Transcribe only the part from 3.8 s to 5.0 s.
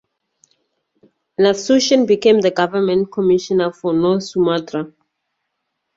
North Sumatra.